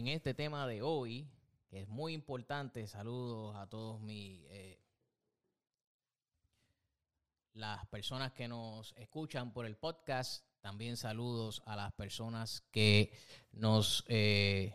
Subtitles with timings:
[0.00, 1.28] En este tema de hoy,
[1.68, 4.80] que es muy importante, saludos a todos mis eh,
[7.52, 10.42] las personas que nos escuchan por el podcast.
[10.62, 13.12] También saludos a las personas que
[13.52, 14.74] nos eh,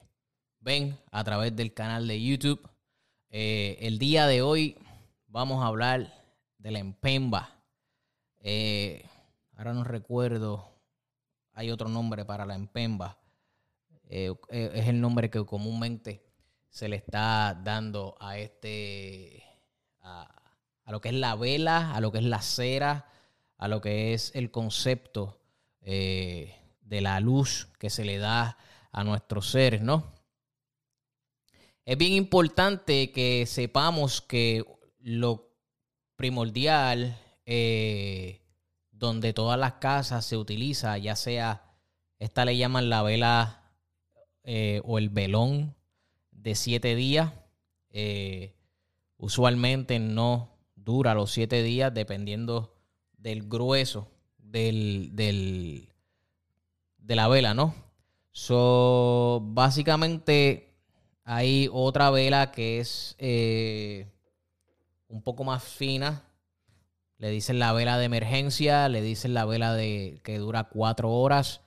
[0.59, 2.70] ven a través del canal de YouTube.
[3.31, 4.78] Eh, el día de hoy
[5.26, 6.14] vamos a hablar
[6.59, 7.64] de la empemba.
[9.58, 10.70] ahora no recuerdo,
[11.53, 13.17] hay otro nombre para la empemba.
[14.09, 16.23] Eh, eh, es el nombre que comúnmente
[16.70, 19.44] se le está dando a este,
[20.02, 20.30] a,
[20.88, 23.08] lo que es la vela, a lo que es la cera,
[23.58, 25.39] a lo que es el concepto
[25.81, 28.58] eh, de la luz que se le da
[28.92, 30.14] a nuestros seres, ¿no?
[31.86, 34.66] Es bien importante que sepamos que
[35.00, 35.52] lo
[36.16, 37.17] primordial
[38.92, 41.64] donde todas las casas se utiliza, ya sea,
[42.17, 43.64] esta le llaman la vela
[44.46, 45.76] eh, o el velón
[46.32, 47.34] de siete días.
[47.90, 48.54] Eh,
[49.18, 52.78] usualmente no dura los siete días dependiendo
[53.18, 54.08] del grueso
[54.38, 55.90] del, del,
[57.00, 57.73] de la vela, ¿no?
[58.32, 60.76] So, básicamente
[61.23, 64.08] hay otra vela que es eh,
[65.08, 66.23] un poco más fina.
[67.18, 71.62] Le dicen la vela de emergencia, le dicen la vela de que dura cuatro horas.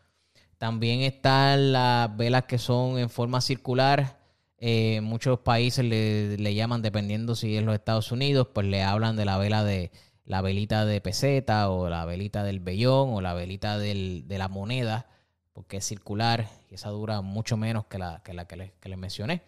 [0.58, 4.18] También están las velas que son en forma circular.
[4.58, 9.24] Eh, muchos países le, llaman, dependiendo si es los Estados Unidos, pues le hablan de
[9.24, 9.92] la vela de
[10.24, 15.06] la velita de peseta o la velita del vellón o la velita de la moneda,
[15.52, 19.42] porque es circular y esa dura mucho menos que la que, la que, les, mencioné.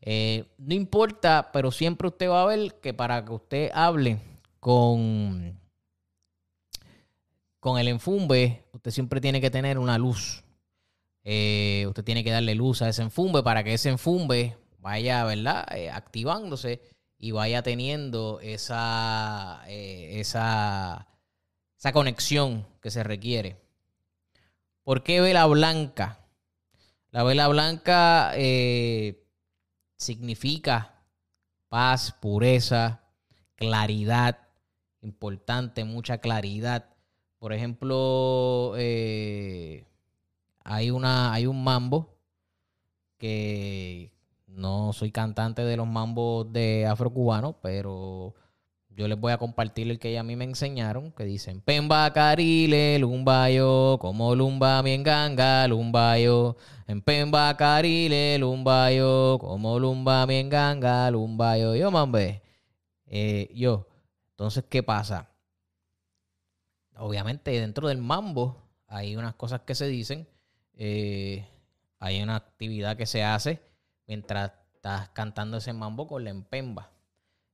[0.00, 4.18] Eh, no importa, pero siempre usted va a ver que para que usted hable
[4.58, 5.60] con,
[7.60, 10.45] con el enfumbe, usted siempre tiene que tener una luz.
[11.28, 15.66] Eh, usted tiene que darle luz a ese enfumbe para que ese enfumbe vaya, ¿verdad?
[15.76, 16.80] Eh, activándose
[17.18, 21.08] y vaya teniendo esa, eh, esa,
[21.76, 23.56] esa conexión que se requiere.
[24.84, 26.20] ¿Por qué vela blanca?
[27.10, 28.32] La vela blanca
[29.96, 31.02] significa
[31.68, 33.02] paz, pureza,
[33.56, 34.46] claridad,
[35.00, 36.94] importante, mucha claridad.
[37.40, 39.84] Por ejemplo, eh,
[40.66, 42.18] hay, una, hay un mambo
[43.18, 44.12] que
[44.48, 48.34] no soy cantante de los mambos de afrocubano, pero
[48.90, 52.98] yo les voy a compartir el que a mí me enseñaron, que dicen, Pemba carile,
[52.98, 56.56] lumbayo, como lumba mi enganga, lumbayo.
[56.88, 61.76] En Pemba carile, lumbayo, como lumba mi enganga, lumbayo.
[61.76, 62.42] Yo, mambe.
[63.06, 63.86] Eh, yo.
[64.30, 65.30] Entonces, ¿qué pasa?
[66.96, 70.26] Obviamente, dentro del mambo hay unas cosas que se dicen
[70.76, 71.48] eh,
[71.98, 73.60] hay una actividad que se hace
[74.06, 76.92] mientras estás cantando ese mambo con la empemba.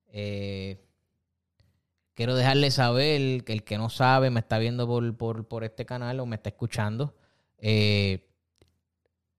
[0.08, 0.84] Eh,
[2.14, 6.26] quiero dejarle saber que el que no sabe, me está viendo por, este canal o
[6.26, 7.14] me está escuchando.
[7.58, 8.28] Eh,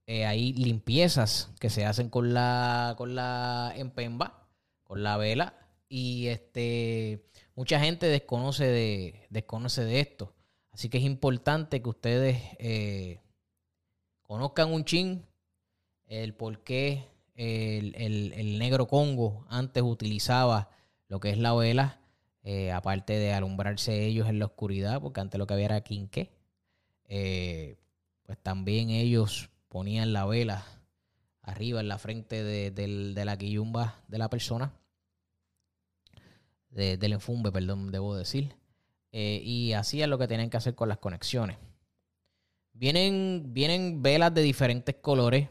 [0.08, 4.48] hay limpiezas que se hacen con la, con la empemba,
[4.84, 5.58] con la vela.
[5.90, 10.34] Y este mucha gente desconoce de, desconoce de esto.
[10.72, 12.42] Así que es importante que ustedes
[14.24, 15.26] conozcan un chin
[16.08, 20.70] el por qué el, negro Congo antes utilizaba
[21.08, 22.00] lo que es la vela,
[22.44, 26.32] eh, aparte de alumbrarse ellos en la oscuridad, porque antes lo que había era quinqué,
[27.06, 27.78] eh,
[28.24, 30.66] pues también ellos ponían la vela
[31.42, 34.74] arriba en la frente de, la quillumba de la persona,
[36.70, 38.56] del enfumbe, perdón, debo decir,
[39.12, 41.58] eh, y hacían lo que tenían que hacer con las conexiones.
[42.84, 45.48] Vienen, vienen velas de diferentes colores,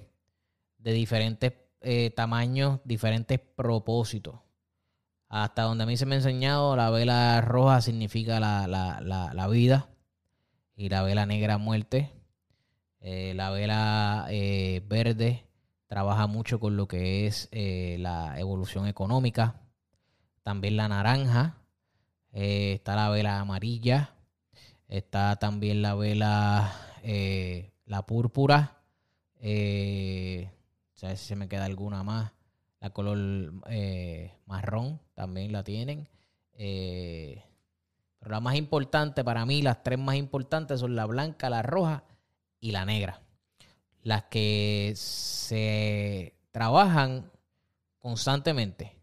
[0.77, 4.35] de diferentes eh, tamaños, diferentes propósitos.
[5.31, 9.89] Hasta donde a mí se me ha enseñado, la vela roja significa la, vida
[10.77, 12.11] y la vela negra muerte.
[13.01, 15.47] Eh, la vela eh, verde
[15.87, 19.63] trabaja mucho con lo que es la evolución económica.
[20.43, 21.57] También la naranja.
[22.31, 24.17] está la vela amarilla.
[24.87, 28.81] Está también la vela eh, la púrpura,
[29.41, 30.51] eh,
[30.95, 32.33] sea si se me queda alguna más.
[32.81, 36.09] La color eh, marrón también la tienen.
[36.55, 37.45] Eh,
[38.19, 42.05] pero la más importante para mí, las tres más importantes son la blanca, la roja
[42.61, 43.21] y la negra.
[44.03, 47.31] Las que se trabajan
[47.99, 48.97] constantemente.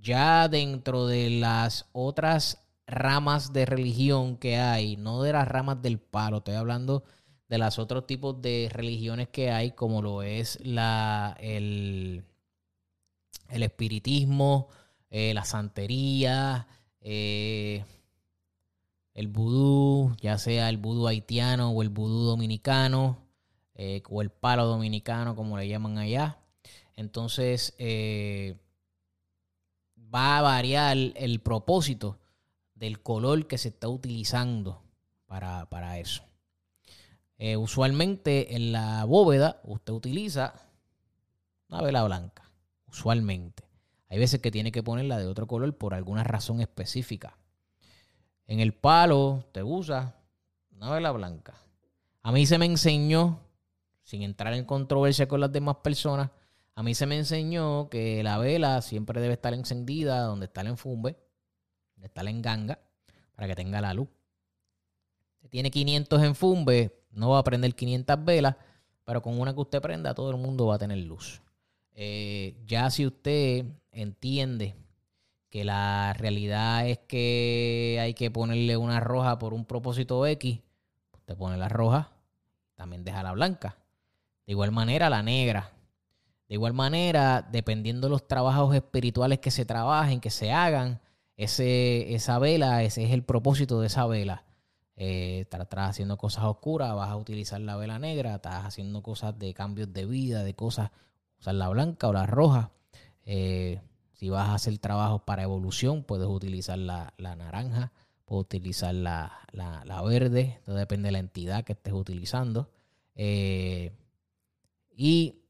[0.00, 5.98] Ya dentro de las otras ramas de religión que hay, no de las ramas del
[5.98, 7.04] palo, estoy hablando
[7.48, 12.24] de los otros tipos de religiones que hay, como lo es la, el,
[13.50, 14.68] el espiritismo,
[15.10, 16.66] eh, la santería,
[17.00, 17.84] eh,
[19.14, 23.18] el vudú, ya sea el vudú haitiano o el vudú dominicano,
[23.74, 26.38] eh, o el palo dominicano, como le llaman allá.
[26.96, 27.74] Entonces,
[30.14, 32.18] va a variar el propósito
[32.78, 34.82] del color que se está utilizando
[35.26, 36.22] para, eso.
[37.36, 40.54] Eh, usualmente en la bóveda usted utiliza
[41.68, 42.50] una vela blanca,
[42.86, 43.64] usualmente.
[44.08, 47.36] Hay veces que tiene que ponerla de otro color por alguna razón específica.
[48.46, 50.16] En el palo te usa
[50.70, 51.54] una vela blanca.
[52.22, 53.40] A mí se me enseñó,
[54.02, 56.30] sin entrar en controversia con las demás personas,
[56.74, 60.68] a mí se me enseñó que la vela siempre debe estar encendida donde está el
[60.68, 61.16] enfumbe
[62.06, 62.78] está en ganga
[63.34, 64.08] para que tenga la luz.
[65.40, 68.56] Si tiene 500 en fumbe, no va a prender 500 velas,
[69.04, 71.40] pero con una que usted prenda, todo el mundo va a tener luz.
[71.92, 74.74] Eh, ya si usted entiende
[75.50, 80.60] que la realidad es que hay que ponerle una roja por un propósito X,
[81.12, 82.12] usted pone la roja,
[82.74, 83.78] también deja la blanca.
[84.46, 85.72] De igual manera, la negra.
[86.48, 91.00] De igual manera, dependiendo de los trabajos espirituales que se trabajen, que se hagan,
[91.38, 94.44] ese, esa vela, ese es el propósito de esa vela.
[94.96, 99.54] Eh, estás, haciendo cosas oscuras, vas a utilizar la vela negra, estás haciendo cosas de
[99.54, 100.90] cambios de vida, de cosas,
[101.38, 102.72] usar la blanca o la roja.
[103.24, 103.80] Eh,
[104.14, 107.92] si vas a hacer trabajos para evolución, puedes utilizar la, naranja,
[108.24, 109.30] puedes utilizar la,
[110.04, 112.68] verde, todo depende de la entidad que estés utilizando.
[113.14, 113.92] Eh,
[114.96, 115.44] y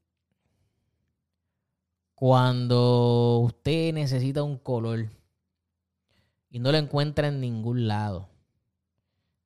[2.14, 5.08] cuando usted necesita un color,
[6.50, 8.28] y no lo encuentra en ningún lado.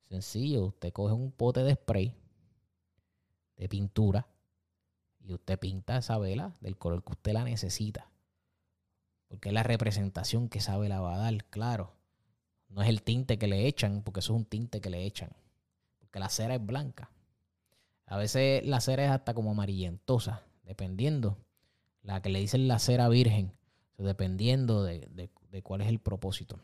[0.09, 2.13] Sencillo, usted coge un pote de spray
[3.57, 4.27] de pintura
[5.19, 8.09] y usted pinta esa vela del color que usted la necesita.
[9.27, 11.93] Porque es la representación que esa vela va a dar, claro.
[12.69, 15.31] No es el tinte que le echan, porque eso es un tinte que le echan.
[15.99, 17.09] Porque la cera es blanca.
[18.05, 21.37] A veces la cera es hasta como amarillentosa, dependiendo.
[22.01, 23.53] La que le dicen la cera virgen,
[23.97, 25.29] dependiendo de
[25.63, 26.59] cuál es el propósito.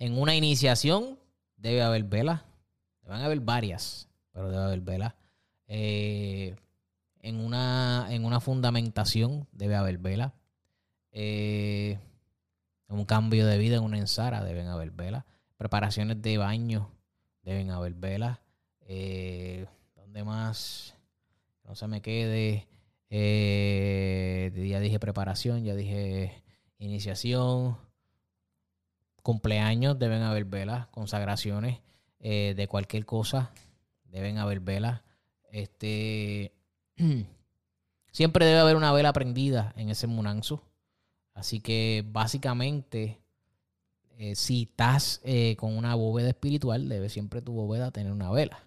[0.00, 1.18] En una iniciación
[1.58, 2.40] debe haber velas.
[3.02, 5.14] Deben haber varias, pero debe haber velas.
[5.66, 6.56] Eh,
[7.20, 10.32] en, una, en una fundamentación debe haber velas.
[11.12, 11.98] Eh,
[12.88, 15.26] en un cambio de vida, en una ensara, deben haber velas.
[15.58, 16.90] Preparaciones de baño
[17.42, 18.38] deben haber velas.
[18.80, 20.94] Eh, ¿Dónde más?
[21.62, 22.66] No se me quede.
[23.10, 26.42] ya dije preparación, ya dije
[26.78, 27.76] iniciación
[29.22, 31.80] cumpleaños deben haber velas, consagraciones
[32.20, 33.50] eh, de cualquier cosa
[34.04, 35.02] deben haber velas.
[35.50, 36.52] Este
[38.12, 40.62] siempre debe haber una vela prendida en ese munanzo.
[41.32, 43.20] Así que básicamente,
[44.18, 48.64] eh, si estás eh, con una bóveda espiritual, debe siempre tu bóveda tener una vela.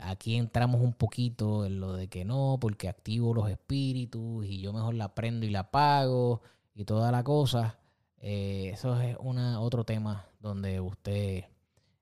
[0.00, 4.72] aquí entramos un poquito en lo de que no, porque activo los espíritus y yo
[4.72, 6.42] mejor la prendo y la apago
[6.74, 7.79] y toda la cosa.
[8.20, 11.44] Eh, eso es una, otro tema donde usted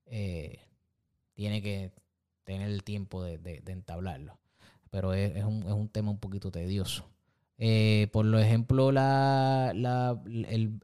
[0.07, 0.59] eh,
[1.35, 1.93] tiene que
[2.45, 4.39] tener el tiempo de, entablarlo.
[4.91, 7.05] Pero es, un, tema un poquito tedioso.
[7.59, 9.73] Eh, por ejemplo, la,
[10.25, 10.81] el,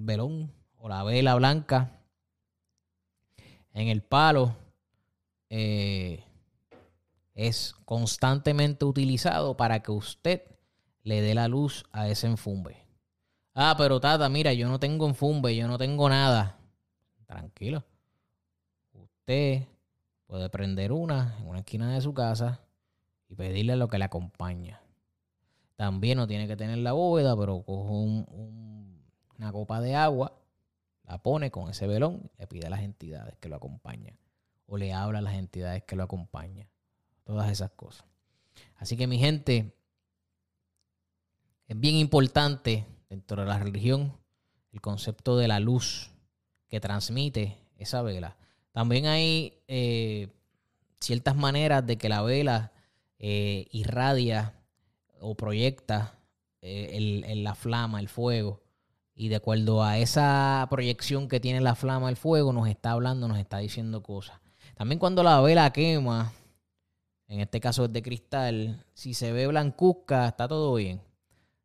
[0.00, 1.90] velón o la vela blanca
[3.72, 4.56] en el palo
[7.34, 10.42] es constantemente utilizado para que usted
[11.02, 12.79] le dé la luz a ese enfumbe.
[13.54, 16.58] Ah, pero Tata, mira, yo no tengo enfumbe, yo no tengo nada.
[17.26, 17.84] Tranquilo.
[18.92, 19.66] Usted
[20.26, 22.60] puede prender una en una esquina de su casa
[23.28, 24.80] y pedirle lo que le acompaña.
[25.76, 28.26] También no tiene que tener la bóveda, pero coge
[29.38, 30.36] una copa de agua,
[31.04, 34.16] la pone con ese velón le pide a las entidades que lo acompañan.
[34.66, 36.68] O le habla a las entidades que lo acompañan.
[37.24, 38.04] Todas esas cosas.
[38.76, 39.74] Así que mi gente,
[41.66, 44.14] es bien importante dentro de la religión
[44.72, 46.10] el concepto de la luz
[46.68, 48.36] que transmite esa vela.
[48.72, 50.28] También hay, eh,
[51.00, 52.72] ciertas maneras de que la vela
[53.18, 54.54] eh, irradia
[55.20, 56.14] o proyecta
[56.62, 58.62] eh, el, la flama, el fuego.
[59.14, 63.28] Y de acuerdo a esa proyección que tiene la flama, el fuego, nos está hablando,
[63.28, 64.40] nos está diciendo cosas.
[64.76, 66.32] También cuando la vela quema,
[67.28, 71.02] en este caso es de cristal, si se ve blancuzca, está todo bien.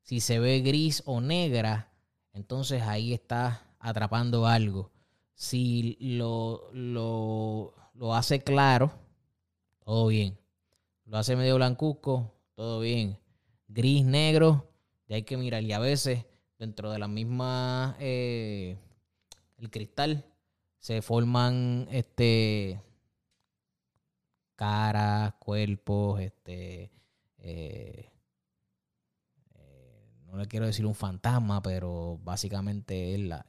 [0.05, 1.91] Si se ve gris o negra,
[2.31, 4.91] entonces ahí está atrapando algo.
[5.33, 8.91] Si lo, lo, lo hace claro,
[9.83, 10.37] todo bien.
[11.05, 13.17] Lo hace medio blancuzco, todo bien.
[13.67, 14.69] Gris, negro,
[15.07, 15.63] ya hay que mirar.
[15.63, 16.23] Y a veces,
[16.59, 18.77] dentro de la misma, eh,
[19.57, 20.23] el cristal,
[20.77, 22.79] se forman este
[24.55, 26.91] caras, cuerpos, este
[27.39, 28.11] eh,
[30.35, 33.45] no le quiero decir un fantasma, pero básicamente es la,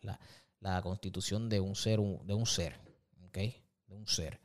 [0.61, 2.79] la, constitución de un ser, de un ser,
[3.27, 3.39] ¿ok?
[3.89, 4.41] De un ser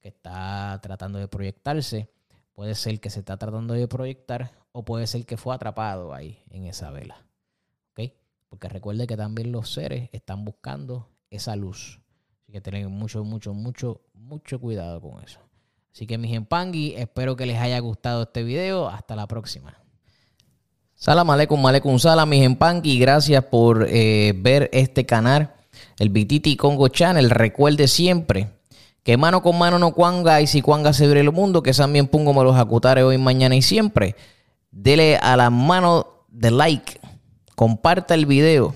[0.00, 2.10] que está tratando de proyectarse.
[2.52, 6.42] Puede ser que se está tratando de proyectar o puede ser que fue atrapado ahí
[6.50, 7.26] en esa vela.
[7.92, 8.12] ¿Ok?
[8.48, 12.00] Porque recuerde que también los seres están buscando esa luz.
[12.42, 15.40] Así que tengan mucho, mucho, mucho, mucho cuidado con eso.
[15.92, 18.88] Así que mis empangui, espero que les haya gustado este video.
[18.88, 19.87] Hasta la próxima.
[21.00, 22.98] Salam aleikum, aleikum salam, mis empangui.
[22.98, 25.54] Gracias por eh, ver este canal,
[26.00, 27.30] el Bititi Congo Channel.
[27.30, 28.48] Recuerde siempre
[29.04, 32.08] que mano con mano no cuanga y si cuanga se abre el mundo, que también
[32.08, 34.16] pongo me los acutare hoy, mañana y siempre.
[34.72, 36.98] Dele a la mano de like,
[37.54, 38.74] comparta el video,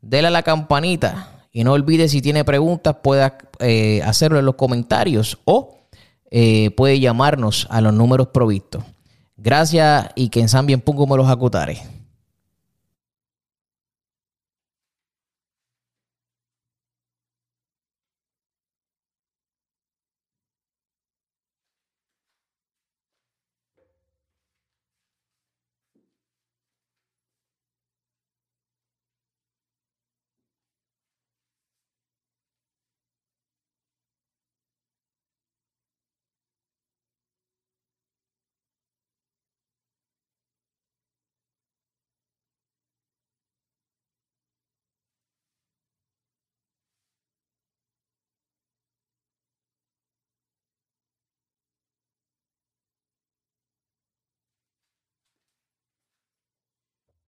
[0.00, 4.54] dele a la campanita y no olvide si tiene preguntas pueda eh, hacerlo en los
[4.54, 5.76] comentarios o
[6.30, 8.84] eh, puede llamarnos a los números provistos.
[9.38, 11.97] Gracias y que en San bien pongo me los acutare.